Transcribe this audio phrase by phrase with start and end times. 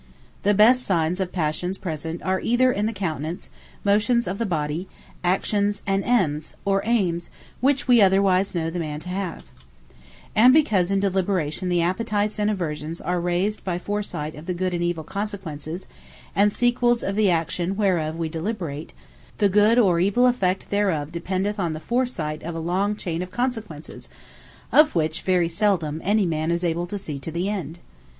[0.41, 3.51] The best signes of Passions present, are either in the countenance,
[3.85, 4.87] motions of the body,
[5.23, 9.43] actions, and ends, or aims, which we otherwise know the man to have.
[9.43, 13.77] Good And Evill Apparent And because in Deliberation the Appetites and Aversions are raised by
[13.77, 15.87] foresight of the good and evill consequences,
[16.35, 18.93] and sequels of the action whereof we Deliberate;
[19.37, 23.29] the good or evill effect thereof dependeth on the foresight of a long chain of
[23.29, 24.09] consequences,
[24.71, 27.77] of which very seldome any man is able to see to the end.